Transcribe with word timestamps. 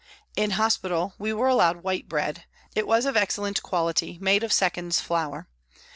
In 0.35 0.49
hospital 0.57 1.13
we 1.19 1.31
were 1.31 1.47
allowed 1.47 1.83
white 1.83 2.09
bread; 2.09 2.45
it 2.73 2.87
was 2.87 3.05
of 3.05 3.15
excellent 3.15 3.61
quality, 3.61 4.17
made 4.19 4.41
of 4.43 4.51
seconds 4.51 4.99
flour. 4.99 5.47